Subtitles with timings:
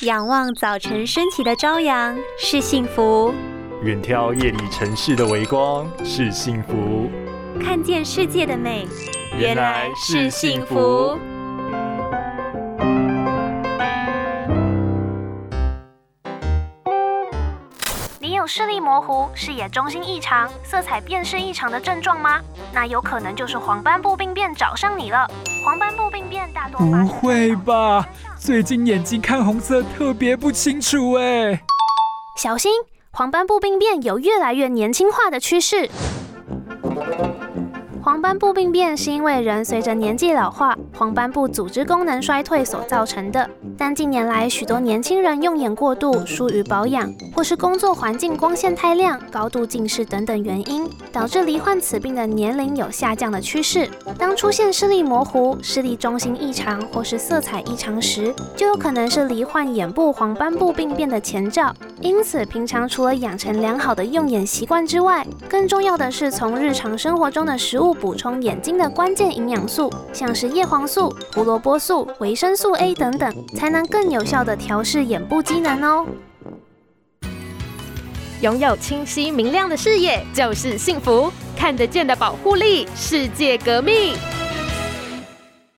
[0.00, 3.32] 仰望早晨升起的朝阳是幸福，
[3.82, 7.08] 远眺夜里城市的微光是幸福，
[7.62, 8.88] 看见世界的美
[9.38, 11.16] 原来是幸福。
[18.18, 22.40] 你有视力模糊、视野中心异常、色彩辨识异常的症状吗？
[22.72, 25.30] 那有可能就是黄斑部病变找上你了。
[25.64, 28.06] 黄斑部病变大多不会吧？
[28.44, 31.58] 最近眼睛看红色特别不清楚哎。
[32.36, 32.70] 小心，
[33.10, 35.88] 黄斑部病变有越来越年轻化的趋势。
[38.24, 43.46] 斑部病变是因为人随着年纪老化，黄斑部组织功能衰退所造成的。
[43.76, 53.86] 但近年来，许多年轻人用眼过度、疏于保养，或是工作环境光线太亮、高度近视等等原因，导致罹患此病的年龄有下降的趋势。
[54.18, 61.74] 当出现视力模糊、视力中心异常或是色彩异常时，就有可能是罹患眼部黄斑部病变的前兆。
[62.00, 76.06] 因此，平常除了养成良好的用眼习惯之外，更重要的是从日常生活中的食物补充眼睛的关键营养素，像是叶黄素、胡萝卜素、维生素 A 等等，才能更有效的调试眼部机能哦。
[78.40, 84.14] 拥有清晰明亮的视野就是幸福，看得见的保护力，世界革命。